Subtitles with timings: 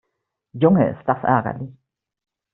[0.55, 1.77] Junge, ist das ärgerlich!